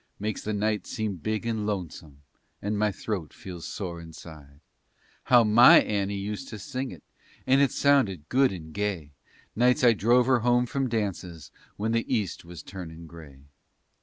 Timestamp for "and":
1.45-1.67, 2.59-2.75, 7.45-7.61, 8.51-8.73